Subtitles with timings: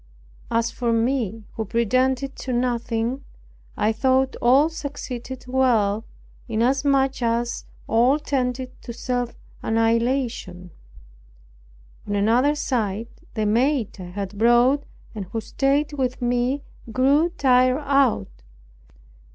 [0.49, 3.23] As for me who pretended to nothing,
[3.77, 6.05] I thought all succeeded well,
[6.47, 10.71] inasmuch as all tended to self annihilation.
[12.07, 17.81] On another side, the maid I had brought, and who stayed with me, grew tired
[17.85, 18.41] out.